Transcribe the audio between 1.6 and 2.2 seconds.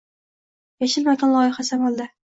amaldang